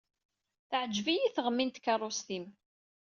Teɛǧeb-iyi 0.69 1.29
teɣmi 1.35 1.63
n 1.65 1.69
tkeṛṛust-im. 1.69 2.45